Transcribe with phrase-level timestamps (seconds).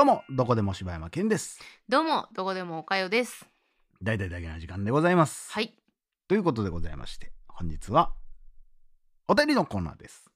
[0.00, 3.46] どうもどこでも柴山健ですどうも、どこでもおかよです。
[4.00, 5.74] 大々だけな時間でございます、はい。
[6.26, 8.14] ということでございまして本日は
[9.28, 10.30] お便りのコーナーです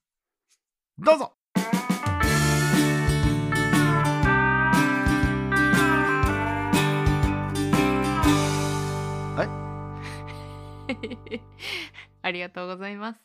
[0.99, 1.33] どうぞ
[12.21, 13.19] ありがとうございます。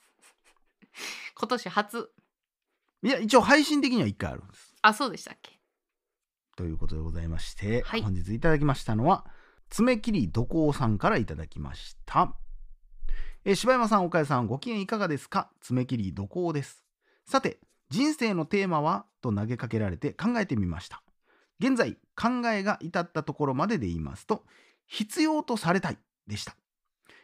[1.35, 2.11] 今年初。
[3.03, 5.60] いや一応配信的には1回あるんですあ、そうでしたっけ？
[6.61, 8.03] ということでございまして、はい。
[8.03, 9.25] 本日いただきましたのは
[9.71, 12.35] 爪切りどこうさんからいただきました。
[13.47, 15.49] えー柴山さん岡谷さんご機嫌いかがですか？
[15.63, 16.85] 爪切りどこうです。
[17.25, 19.07] さて人生のテーマは？
[19.23, 21.03] と投げかけられて考えてみました。
[21.61, 24.45] 現在考えが至ったところまでで言いますと
[24.87, 25.99] 必要とされたい。
[26.27, 26.57] でした。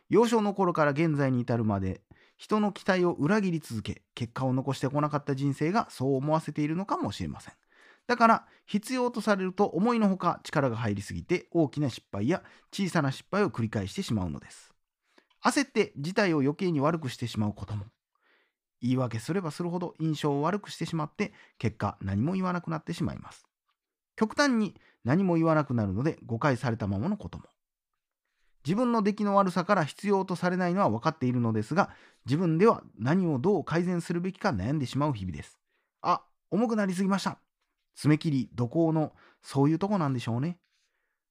[0.09, 2.01] 幼少の頃から現在に至るまで
[2.39, 7.55] 人の期待を裏切り続け結果を残してこなかった人生がそう思わせているのかもしれません
[8.07, 14.73] だから必要とされると思いのほか力が入りすぎて大きな失敗や小さな失敗を繰り返してしまうのです。
[15.45, 17.85] 焦って事態を余計に悪くしてしまうことも。
[18.82, 23.46] 言い訳すればするほど印象を悪くしてしまって結果何も言わなくなってしまいます。
[24.16, 27.45] 極端に何も言わなくなるので誤解されたままのことも。
[28.65, 31.91] 自分の出来の悪さから必要とされないのは分かっているのですが
[32.24, 35.59] 自分では何をどう改善するべきか悩んでしまう日々です。
[36.02, 37.38] あ重くなりすぎました。
[37.97, 40.59] 爪切り土工のそういうとこなんでしょうね。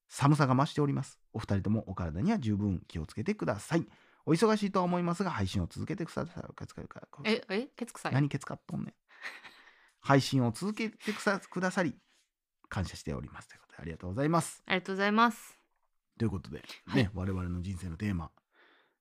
[0.08, 1.18] 寒さが増しております。
[1.32, 3.86] お二人ともお体には十分気をつけてください。
[4.24, 6.44] お忙しいとは思いますが配信を続けてください。
[7.24, 8.12] え、え、ケツ臭い？
[8.12, 8.94] 何ケツかっとんねん。
[10.00, 11.96] 配信を続けてくさくださり
[12.68, 14.62] 感謝しておりますということでありがとうございます。
[14.66, 15.58] ありがとうございます。
[16.18, 17.02] ということで、はい。
[17.04, 18.30] ね我々の人生のテーマ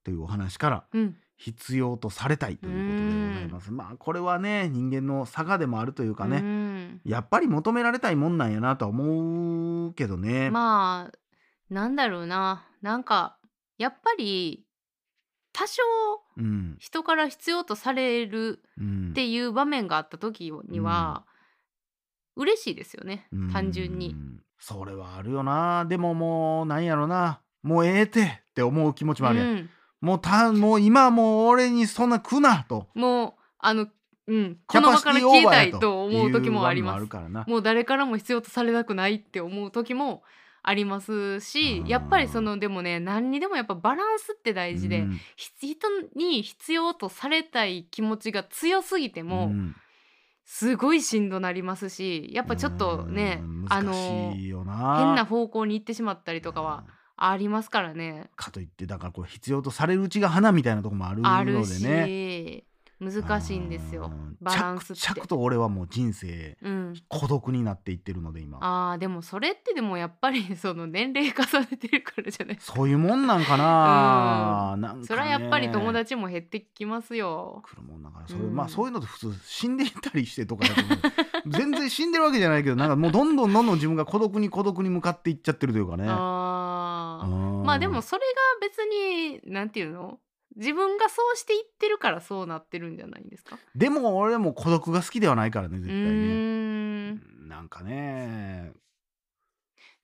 [0.04, 1.18] というお話からうん。
[1.38, 7.00] 必要とされたいということでございますまあこれはね人間の差がでもあるというかね、ね。
[7.04, 10.50] やっぱり求められたいもんなんやなとは思うけどね。
[10.50, 12.66] まあ、なんだろうな。
[12.82, 13.38] なんか、
[13.78, 14.66] やっぱり、
[15.54, 15.82] 多少
[16.38, 21.26] うん人から必要とされるうんっていう場面があった時には、
[22.36, 23.28] 嬉しいですよね。
[23.52, 24.14] 単純にう。
[24.14, 25.86] んそれはあるよな。
[25.86, 27.42] でももうなんやろな。
[27.62, 29.70] もうええてって思う気持ちもあるやん。
[30.06, 32.88] うんもうたもう今もう俺にそんな来なと。
[32.94, 33.88] もう、あの、
[34.28, 37.08] うん、この場から消えたいと思う時もあります。
[37.48, 40.24] もう誰からも必要とされたくないって思う時も
[40.68, 49.76] ありますしうんやっぱりそのでもね何にでもやっぱバランスって大事で、うんひ人に必要とされたい気持ちが強すぎても、うん
[50.48, 54.32] すごいしんどなりますしやっぱちょっとねうんあの。
[54.36, 58.30] 変な方向に行ってしまったりとかはうんありますからね。
[58.36, 62.64] かといってだからこれ必要とされるうちが花みたいなとこもあるのでね。
[62.64, 62.66] し
[63.00, 65.02] 難しいんですようんバランスって。
[65.02, 68.60] 着々と俺はもう人生うん、孤独になっていってるので今。
[68.62, 74.76] あーでもそれってでもやっぱり その年齢重ねてるからじゃないですかそういうもんなんかな。
[74.78, 77.62] なんかねそれはやっぱり友達も減ってきますよ。
[77.66, 80.66] 来るもんだからそれ、うんまあそういうのって普通死んでいったりしてとか
[81.48, 86.06] 全然死んでるわけじゃないけどなんかもうどんどんどんどん自分が孤独に孤独に向かっていっちゃってるというかね。
[87.22, 87.28] あ
[87.66, 88.22] まあでもそれ
[88.62, 90.20] が別になんていうの？
[90.56, 93.60] 自分がそうしていってるからそうなってるんじゃないんですか？
[93.76, 97.20] でも俺も孤独が好きではないからね絶う対ね。
[97.48, 98.72] なんかね。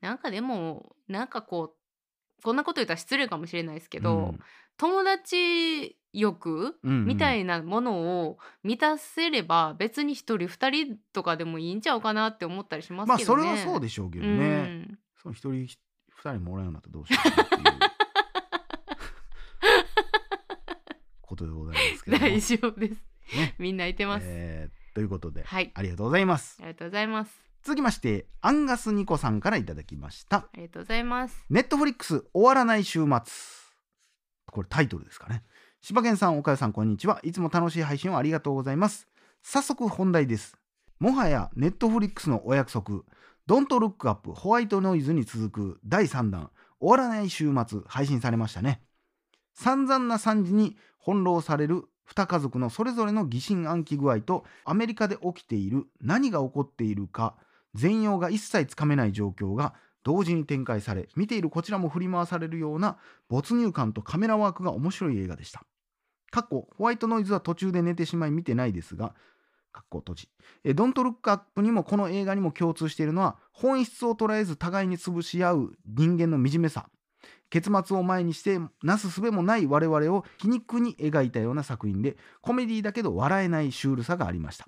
[0.01, 4.39] なんかでもなんかこうこんなこと言ったら失礼かもしれないですけど、うん。
[4.77, 6.91] 友達欲うん。
[6.91, 13.43] うんみたいなものを満たせれば別に一人二人とかでもいいんちゃうかなって思ったりしますまあけどね。
[13.43, 14.61] それはそうでしょうけどうね。
[14.63, 14.99] ん。
[15.21, 15.67] その一人
[16.23, 17.61] 二人もおらんようになったらどうしようっていう
[21.21, 22.23] ことでございますけども。
[22.23, 22.93] 大丈夫です。
[23.35, 24.25] ねみんないてます。
[24.27, 26.57] えーということで、はいありがとうございます。
[26.59, 27.41] ありがとうございます。
[27.63, 30.37] 続きましてアンガスニコさんからいただきました。
[30.37, 31.45] ありがとうございます。
[31.49, 33.09] ネットフリックス終わらない週末。
[34.51, 35.43] これタイトルですかね。
[35.81, 37.19] 柴犬さん、岡谷さん、こんにちは。
[37.23, 39.07] いつも楽しい配信をありがとうございます。
[39.41, 40.57] 早速本題です。
[40.99, 43.03] もはやネットフリックスのお約束、
[43.47, 48.81] ドントルックアップホワイトノイズに続く第3弾、終わらない週末、配信されましたね。
[49.53, 57.35] 散々な惨事に翻弄される2家族のそれぞれの疑心暗鬼具合とアメリカで起きている何が起こっているか
[57.73, 59.73] 全容が一切つかめない状況が
[60.03, 62.97] 同時に展開され見ているこちらも振り回されるような
[63.29, 65.63] 没入感とカメラワークが面白い映画でした。
[66.31, 69.13] かっこホワイトノイズは途中で寝てしまい見てないですが、
[69.71, 70.29] かっこ閉じ。
[70.63, 76.89] えドントルックアップにもこの映画にも共通しているのは本質を捉えず互いに潰し合う人間の惨めさ。
[77.49, 84.67] 結末を前にしてなすすべもない我々を皮肉に描いたような作品でコメディだけど笑えないシュールさがありました。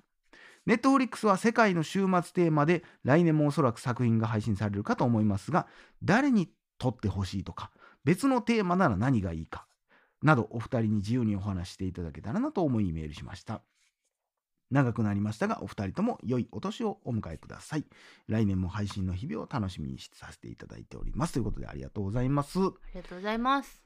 [0.66, 5.66] ネットフリックスは世界の週末テーマで来年もおそらく作品が配信されるかと思いますが
[6.02, 6.48] 誰に
[6.78, 7.70] 撮ってほしいとか
[8.04, 9.66] 別のテーマなら何がいいか
[10.22, 13.60] などお二人に自由にお話していただけたらなと思いメールしました
[14.70, 17.84] 長くなりましたがお二人とも良いお年をお迎えください。
[18.28, 21.34] 来年も配信の日々を楽しみにさせていただいております。
[21.34, 22.58] ということでありがとうございます。
[22.58, 22.62] あ
[22.94, 23.82] りがとうございます。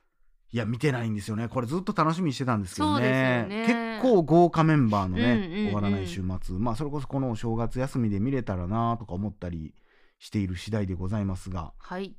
[0.50, 1.48] いや見てないんですよね。
[1.48, 3.44] これずっと楽しみにしてたんですけどね。
[3.48, 4.00] ね。
[4.00, 5.66] 結構豪華メンバーのね、うんうんうん。
[5.66, 6.56] 終わらない週末。
[6.56, 9.74] まあそれこそこのお正月休みで見れたらなとか思ったり
[10.18, 12.16] している次第でございますが、はい。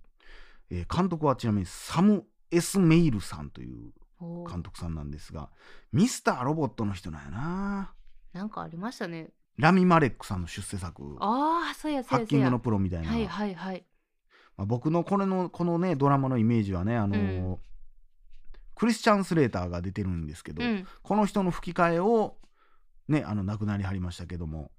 [0.70, 3.92] えー監督はちなみにサム・エス・メイルさんという
[4.48, 5.50] 監督さんなんですが
[5.92, 7.94] ミスターロボットの人なんやな
[8.34, 9.30] なんかありましたね。
[9.58, 11.18] ラミ・マレックさんの出世作。
[11.20, 12.20] ああそうやそうやそうや。
[12.20, 13.86] ハッキングのプロみたいな、はいはいはい。
[14.56, 17.58] まあ、僕のこれのこのねドラマのイメージはねあのーうん。
[18.76, 20.88] クリスチャン・スレーターが出てるんですけど、うん。
[21.04, 22.38] この人の吹き替えを
[23.08, 24.72] ねあの亡くなりはりましたけども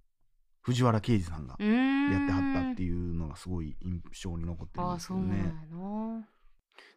[0.63, 1.67] 藤原啓治さんがうー
[2.09, 2.11] ん。
[2.13, 6.29] やってはったっていうのがすごい印象に残ってるんあですけどあそうなんやねな。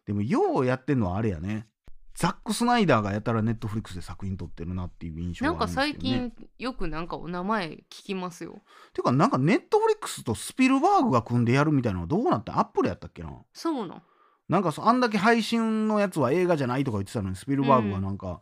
[0.06, 1.66] でもようやってんのはあれやね
[2.14, 8.62] ザック・スナイダーがやたらネットフリックスで作品撮ってるなっていう印象なんかがあるんですけど、ね、最近よくなんかお名前聞きますよ。
[8.92, 12.58] ていうかなんかネットフリックスとスピルバーグが組んでやるみたいなのはどうなった？
[12.58, 13.30] アップルやったっけな？
[13.52, 14.02] そうなん
[14.48, 18.40] なんかそあんだけ配信のやつは映画じゃないとか言ってたのにスピルバーグがなんか、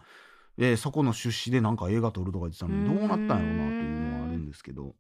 [0.58, 3.42] えーそこの出資でなんか映画撮るとか言ってたのにどうなったんやろうなって
[3.76, 4.94] いうのはあるんですけど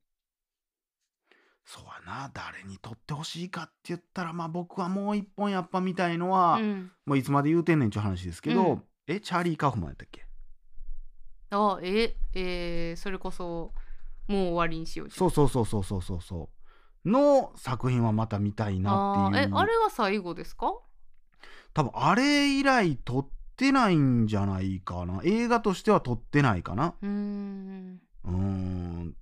[1.64, 6.90] そうやな誰に撮ってほしいかって言ったらまあ僕はもう一本やっぱ見たいのは、うん。
[7.06, 8.82] もういつまで言うてんねんちゅう話ですけど、うん。
[9.06, 10.26] えチャーリー・カフマンやったっけ？
[11.50, 13.72] あええーそれこそ
[14.26, 16.50] もう終わりにしようそうそうそうそうそうそうそ
[17.04, 17.10] う。
[17.10, 19.42] の作品はまた見たいなっていう。
[19.42, 20.74] あーえあれが最後ですか？
[21.74, 25.20] 多分あれ以来撮ってないんじゃないかな。
[25.24, 26.94] 映画としては撮ってないかな。
[27.02, 28.00] うーん。
[28.24, 29.16] うーん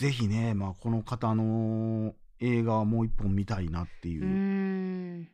[0.00, 4.18] ぜひね、まあ、この方の映画はもう一本見たいなってい
[5.22, 5.28] う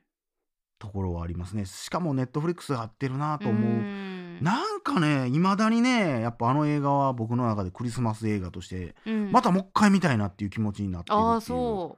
[0.81, 1.67] ところはありますね。
[1.67, 9.31] しかもネットフリックスが合ってるなと思う、なんかねいまだにねやっぱあの映画は僕の中でクリスマス映画としてうん。
[9.31, 11.97] またもう一回見たいなっていう気持ちになってるああそ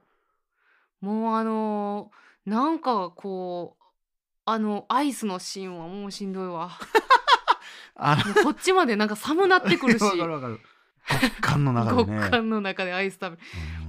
[1.01, 1.05] う。
[1.05, 3.83] もうあのーなんかこう
[4.45, 6.71] あのアイスのシーンはもうしんどいわ。
[8.43, 10.01] こっちまでなんか寒なってくるし。
[10.05, 10.59] わかるわかる
[11.21, 13.37] 極寒の中で極ね寒の中でアイス食べる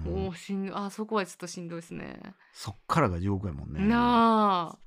[0.06, 0.24] うん。
[0.24, 2.20] もうしんあそこはちょっとしんどいですね。
[2.52, 3.80] そっからが地獄やもんね。
[3.80, 4.78] な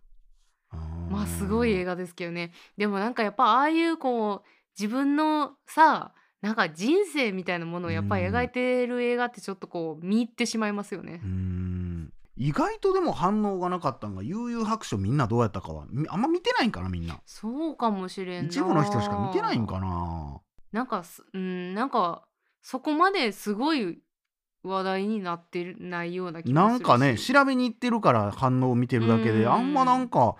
[0.71, 0.75] あ。
[0.75, 1.09] うん。
[1.11, 2.51] まあすごい映画ですけどね。
[2.77, 4.47] でもなんかやっぱああいうこう
[4.79, 11.21] 自分のさなんか人生みたいなものをやっぱり描いてる映画ってちょっとこう見入ってしまいますよね。
[11.23, 11.29] うー。
[11.29, 12.13] ん。
[12.35, 17.21] 意外とでも反応がなかったんが悠々白書みんなどうやったかはみあんま見てないんかなみんな。
[17.25, 18.49] そうかもしれんな。
[18.49, 20.41] 一部の人しか見てないんかな
[20.73, 22.23] なんかすうんなんか
[22.61, 23.99] そこまですごい
[24.63, 26.83] 話題になってるないような気もするし。
[26.83, 29.39] なんかね調べに行ってるから反応を見てるだけうん。
[29.39, 30.35] であんまなんか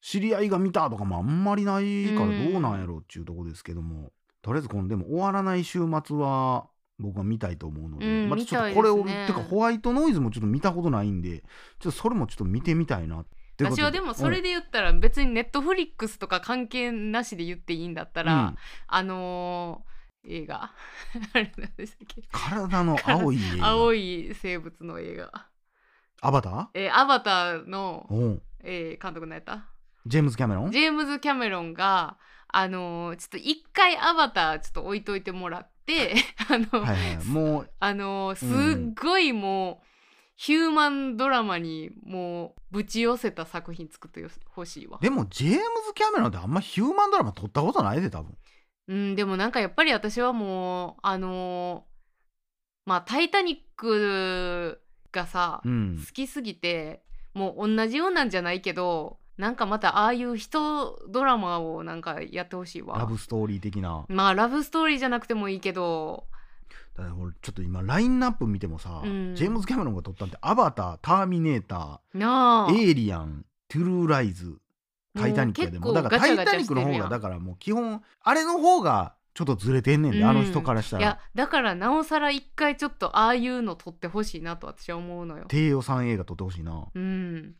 [0.00, 4.10] 知り合いが見たとかもあんまりないからうんどうなんやろっていうとこですけども。
[4.42, 6.68] とりあえずこのでも終わらない週末は
[7.00, 9.24] 僕は見たいと思うので、うんまたちょっとこれを、ね。
[9.26, 11.40] てかホワイトノイズもちょっと見たことないんで
[11.80, 13.24] ちょっとそれもちょっと見てみたいな
[13.58, 18.56] 私はでもそれで言ったら別にネットフリックスとか関係なしで言っていいんだったら、うん。
[18.86, 19.96] あのー
[20.28, 20.72] 映画。
[21.34, 22.22] あれ何でしたっけ？
[22.32, 23.68] 体の青い映画。
[23.68, 25.46] 青い生物の映画、
[26.20, 26.66] アバター？
[26.74, 29.66] えーアバターの、えー監督のやった？
[30.04, 30.70] ジェームズ・キャメロン？
[30.72, 36.14] ジェームズ・キャメロンがあのーちょっと一回アバターちょっと置いといてもらって
[36.50, 39.86] あの、はいはいもうあのーすっごいもう、
[40.36, 44.98] ヒューマンドラマにもうぶち寄せた作品作ってほしいわ。
[45.00, 48.36] でもジェームズ・キャメロンってあんまヒューマンドラマ撮ったことないで多分
[48.88, 51.96] うん、でもなんかやっぱり私はもうあのー
[52.84, 57.02] まあ「タイタニック」がさ、うん好きすぎて
[57.34, 62.98] もう同じようなんじゃないけどなんかまたああいう人ドラマをなんかやってほしいわ。
[62.98, 66.26] ラブストーリー的なまあラブストーリーじゃなくてもいいけど
[66.96, 69.34] だから俺ちょっと今ラインナップ見てもさ、うん。
[69.34, 74.58] ジェームズ・キャメロンが撮ったんって「アバター」「ターミネーター」「エイリアン」「トゥルーライズ」
[75.14, 75.78] 「タイタニック」やで。
[75.78, 80.24] もだから「タイタニック」の方がだからもう基本あれの方がちょっとずれてんねんで、うん。
[80.24, 85.44] あの人からしたいやらだからなおさら一回ちょっとああいうの撮ってほしいなと私は思うのよ。
[85.48, 86.86] 低予算映画撮ってほしいな。
[86.94, 87.54] うん。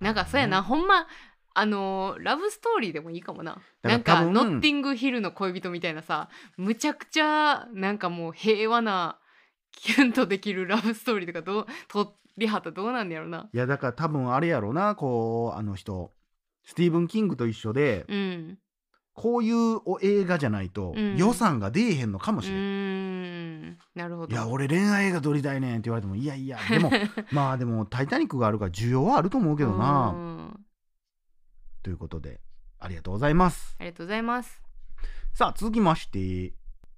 [0.00, 1.06] なんかそうやな、ほんま
[1.54, 3.58] あのーラブストーリーでもいいかもな。
[3.82, 9.18] だなんか多分ノッティングヒルの恋人みたいなさむちゃくちゃなんかもう平和な
[9.72, 13.48] キュンとできるラブストーリーとかどう撮りはったらどうなんねやろな。
[13.52, 16.12] いやだから多分あれやろなこうあの人
[16.64, 18.58] スティーブン・キングと一緒で、うん。
[19.12, 26.90] こういうお映画じゃないとうん予算が出えへんのかもうしれん、ーなるほどいや俺恋愛映画撮りたいねんって言われてもいやいやでも
[27.30, 30.39] まあでも「タイタニック」があるから需要はあると思うけどうなん
[31.82, 32.40] ということで
[32.78, 33.76] ありがとうございます。
[33.78, 34.60] ありがとうございます。
[35.32, 36.54] さあ続きまして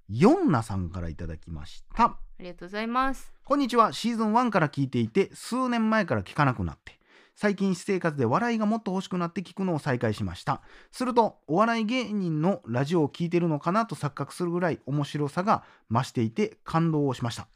[0.09, 2.03] ヨンナさんからいただきました。
[2.03, 3.33] ありがとうございます。
[3.43, 3.93] こんにちは。
[3.93, 6.99] シーズン1から聞いていて数年前から聞かなくなって
[7.35, 10.61] 最近私生活で笑いがもっと欲しくなって聞くのを再開しました。
[10.91, 17.47] するとお笑い芸人のラジオを聞いてるのかなと錯覚するぐらい面白さが増していて感動をしました、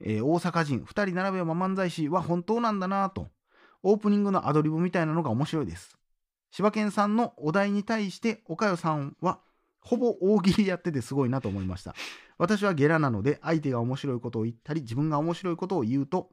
[0.00, 3.28] えー大阪人2人並べば漫才師は本当なんだなぁと。
[3.82, 5.96] オープニングのアドリブみたいなのが面白いです
[6.50, 9.40] 柴犬さんのお題に対して岡代さんは
[9.80, 11.94] ほぼ大喜利やっててすごいなと思いました
[12.38, 16.30] 私はゲラなので相手が面白いことを言ったり自分が面白いことを言うと、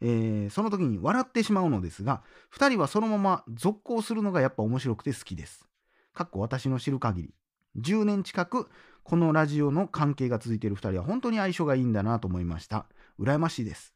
[0.00, 2.22] えーその時に笑ってしまうのですが
[2.56, 5.66] 2人はそのまま続行するのがやっぱ面白くて好きです。
[6.14, 7.34] かっこ私の知る限り
[7.78, 8.68] 10年近く
[9.02, 12.86] このラジオの関係が続いている2人は本当に相性がいいんだなと思いました。
[13.20, 13.94] 羨ましいです。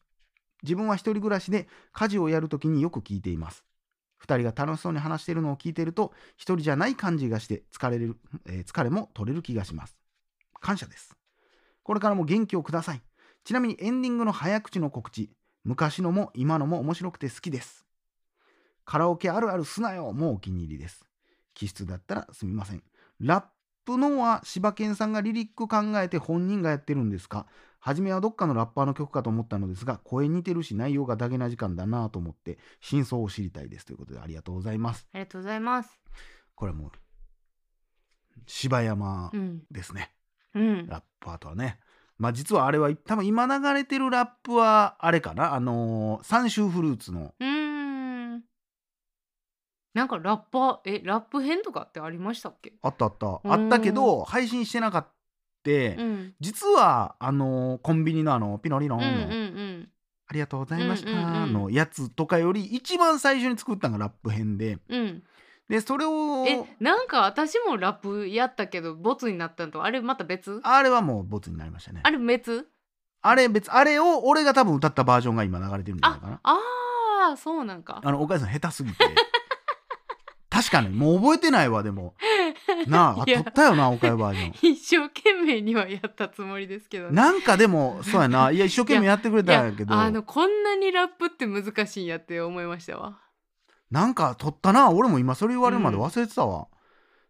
[0.62, 3.64] 自分は一人暮らしで家事をやるときによく聞いています。
[4.20, 9.96] 2人が楽しそうに話しているのを聞いていると一人じゃない感じがして疲れる、えー疲れも取れる気がします。
[10.60, 11.16] 感謝です。
[11.82, 13.02] これからも元気をください。
[13.44, 15.30] ちなみにエンディングの早口の告知、
[15.64, 17.86] 昔のも今のも面白くて好きです。
[18.84, 21.04] カラオケあるあるすなよもうお気に入りです。
[21.54, 22.82] 気質だったらすみません。
[23.20, 23.44] ラッ
[23.84, 27.46] プのは柴犬さんがリリック考えて本人がやってるんですか？
[27.80, 33.87] 初めはどっかのラッパーの曲かと思ったのですが、声似てるし内容がダゲな時間だなと思って真相を知りたいです。
[33.87, 35.08] ということでありがとうございます。
[35.12, 35.99] ありがとうございます。
[36.54, 36.90] これはもう
[38.46, 40.12] 柴山うんですね。
[40.54, 40.87] うん。
[40.87, 41.78] ラッパーとはね。
[42.18, 45.54] まあ実はあれは多分今流れてるラップはあれかな。
[45.54, 47.34] あのー、三州フルーツの。
[47.40, 48.44] うーん。
[49.94, 52.75] なんかラッパーえラップ編とかってありましたっけ？
[52.82, 53.26] あったあった。
[53.26, 53.40] ん。
[53.44, 55.10] あったけど配信してなかった
[55.64, 56.35] うん。
[56.40, 59.88] 実はあのーコンビニのあのピノリロンの、うんうんうん
[60.26, 64.79] ありがとうございましたのやつとかより一番最初に作ったのがラップ編で。
[64.88, 65.23] うん。
[65.69, 70.61] でそれをえなんか私もラップやったけどボツになったのとあれまた別？
[70.62, 72.00] あれはもうボツになりましたね。
[72.05, 72.69] あれ別？
[73.23, 76.40] あれ別あれを俺が多分歌ったバージョンが今流れてるんじゃないかな。
[76.45, 76.59] あ
[77.33, 78.00] あそうなんか。
[78.05, 79.05] あの岡井さん下手すぎて。
[80.49, 82.14] 確かにもう覚えてないわでも
[82.86, 87.12] なああ いや撮ったよな岡井バージョン一生懸命にはやったつもりですけどね。
[87.12, 88.50] なんかでもそうやな。
[88.52, 89.94] いや一生懸命やってくれたんやけど。
[89.94, 93.18] あのこんなにラップって難しいんやって思いましたわ。
[93.90, 94.90] なんか撮ったな。
[94.90, 96.70] 俺も今それ言われるまで忘れてたわ、だか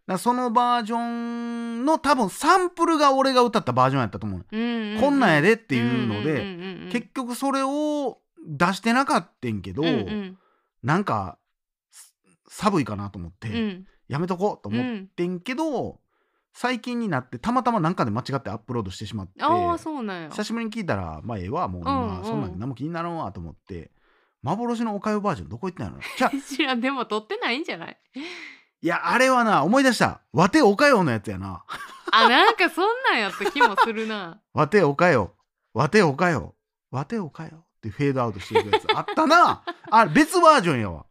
[0.06, 5.00] らそのバージョンの多分サンプルが俺が歌ったバージョンやったと思う、うんうんうん。
[5.00, 10.38] こんなんやでっていうので、うんうんうんうん結局それを出してなかったんけど、うんうん。
[10.82, 11.38] なんか
[11.90, 12.14] す
[12.48, 16.00] 寒いかなと思って、うんやめとこうと思ってんけど、
[16.52, 20.28] 最近になってたまたまなんかで間違ってアップロードしてしまってああそうなんや。
[20.30, 22.24] 久しぶりに聞いたらまあええわもう今、うんうん。
[22.24, 23.92] そんなん何も気にならんわと思って
[24.42, 26.00] 幻のおかゆバージョンどこ行ってんの
[26.40, 27.96] 知らんでも撮ってないんじゃない？
[28.82, 30.22] いやあれはな思い出した。
[30.32, 31.62] わておかよのやつやな。
[32.12, 34.40] あなんかそんなんやった気もするな。
[34.52, 35.34] わておかよ。
[35.74, 36.54] わておかよ。
[36.90, 39.62] わておかよってフェードアウトしていくやつあったな。
[39.90, 41.06] あれ別バージョンやわ。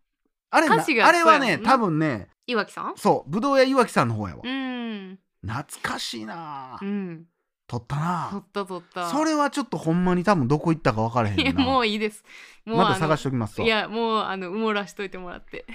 [0.50, 2.94] あれあれはね多分ね岩木さん？
[2.98, 5.20] そうぶどう屋岩木さんの方やわ、うん。
[5.46, 7.26] 懐かしいな、うん。
[7.68, 9.10] 撮った撮なった撮った。
[9.10, 12.24] それはちょっとほんまに多分どこ行ったか分からへいやんなもういいです。
[12.66, 13.66] もうまた探ししときますわ。
[13.66, 15.66] いやもうあの埋もらしといてもらって。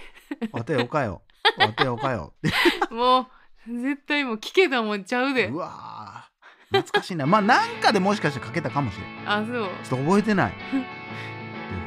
[0.50, 1.22] わておかよ。
[1.56, 2.34] わておかよ。
[2.90, 3.28] も
[3.68, 5.46] う絶対もう聞けたもんちゃうで。
[5.46, 6.78] うわー。
[6.78, 7.26] 懐かしいな。
[7.26, 9.30] まあなんかでもしかしてかけたかもしれん。
[9.30, 9.68] あそう。
[9.84, 10.52] ちょっと覚えてない。
[10.70, 10.88] というこ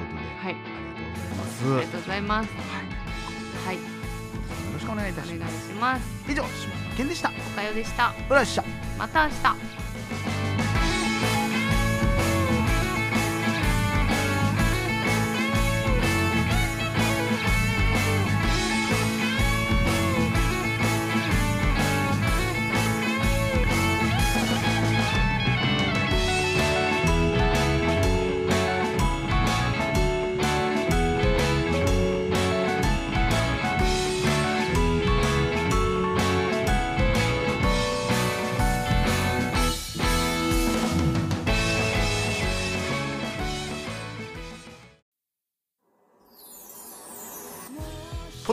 [0.06, 0.56] とで、はい。
[0.56, 1.66] ありがとうございます。
[1.66, 2.50] ありがとうございます。
[3.68, 3.76] はい。
[3.76, 3.82] よ
[4.78, 6.32] ろしくお願いいたします。
[6.32, 7.32] 以上島根県でした。
[7.32, 8.14] おかよでした。
[8.30, 8.64] うらっしゃ
[8.98, 10.37] また明日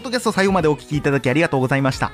[0.04, 2.12] ドキャスト最後までお聞きいただきありがとうございました。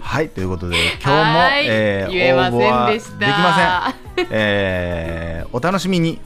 [0.00, 2.60] はい、ということで、今日も、えー、言えません
[2.92, 3.18] でした。
[3.18, 4.26] できません。
[4.30, 6.20] えー、お楽しみに。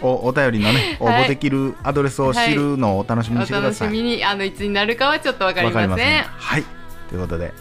[0.00, 3.88] おお便りのね応募できるアドレスを知るのをお楽しみにしてください。
[3.88, 6.22] はい、お楽しみにあのいつになるかはちょっとわかりません。
[6.22, 6.64] はい
[7.08, 7.52] ということで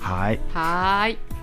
[0.00, 1.35] はいはい。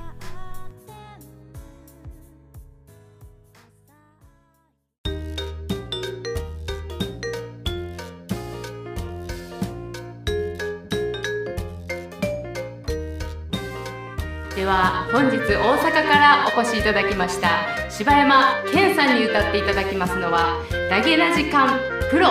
[14.63, 17.50] では本日大阪からお越しいただきました
[17.91, 21.77] 柴山健さんに歌っていただきますのは「ダゲな時間
[22.10, 22.29] プロ」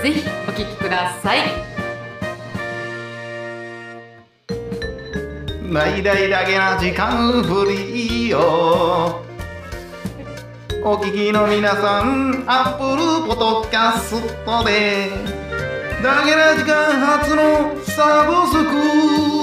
[0.00, 1.40] ぜひお聴きください
[5.74, 9.20] 「ライラな時間ぶりよ」
[10.84, 15.10] お聞きの皆さん、アップルポトキャストで、
[16.04, 18.52] だけな時間初のサブス
[19.32, 19.37] ク。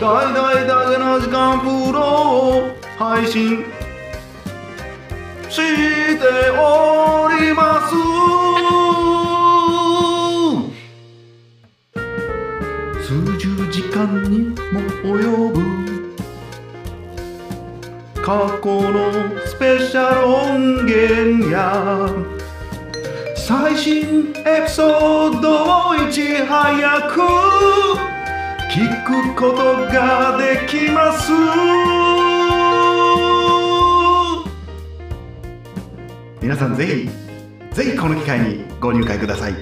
[0.00, 3.64] 大大だけの時間プロを配信
[5.48, 5.56] し
[6.18, 7.94] ております。
[13.06, 14.38] 数十時間に
[14.72, 15.12] も及
[15.52, 15.54] ぶ
[18.20, 19.12] 過去の
[19.46, 22.08] スペシャル音源や
[23.36, 28.13] 最新エピソードをいち早く
[28.74, 31.30] 聞くことができます。
[36.42, 37.08] 皆さんぜひ
[37.72, 39.54] ぜひこの機会にご入会ください。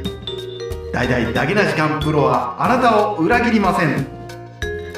[0.94, 4.06] 大々だけな時間プロはあなたを裏切りません。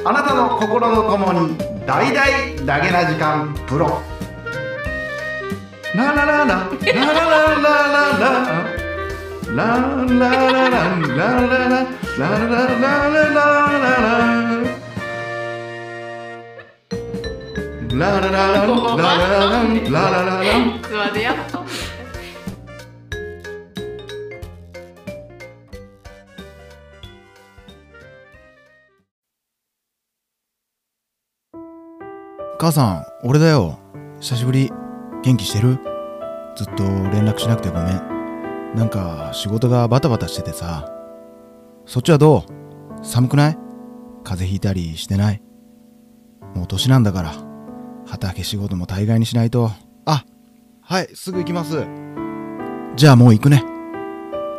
[0.05, 4.01] あなたの心のともに大々だけな時間プロ。
[5.97, 6.69] ラララララララ。
[6.95, 8.47] ララララララ。
[9.57, 9.67] ラ
[10.07, 12.04] ラララララ。
[12.17, 13.91] ラララララララ
[17.91, 18.67] ララララララ
[19.91, 21.35] ララララつまでや
[32.61, 33.81] 母さん俺だよ
[34.21, 34.71] 久しぶり
[35.25, 35.81] 元気してる
[36.55, 40.94] ずっと連絡しなくてごめんなんか仕事がバタバタしててさ
[41.87, 42.45] そっちはど
[43.03, 43.05] う？
[43.05, 43.59] 寒くない？
[44.25, 45.43] 風邪ひいたりしてない？
[46.55, 47.33] もう年なんだから。
[48.07, 49.71] 畑仕事も大概にしないと。
[50.07, 50.25] あ、
[50.83, 51.87] はい、すぐ行きます。
[52.97, 53.65] じゃあもう行くね。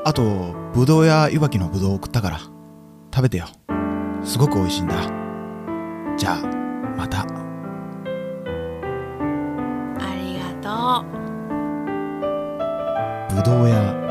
[0.03, 2.39] あと、ぶどうやいわきのぶどうを送ったから。
[3.13, 3.45] 食べてよ。
[4.23, 4.95] すごく美味しいんだ。
[6.17, 6.41] じゃあ、
[6.97, 7.21] また。
[7.21, 7.25] あ
[10.15, 11.05] りがと
[13.31, 14.04] うぶどうや